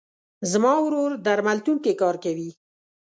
زما 0.51 0.73
ورور 0.85 1.11
درملتون 1.25 1.77
کې 1.83 1.99
کار 2.01 2.15
کوي. 2.23 2.49